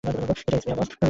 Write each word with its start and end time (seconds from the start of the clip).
এটাই 0.03 0.59
স্পৃহা, 0.59 0.75
বস। 0.77 0.89